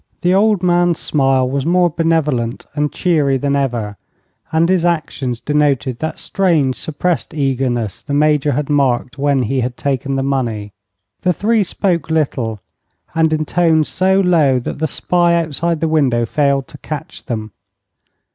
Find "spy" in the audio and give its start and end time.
14.87-15.35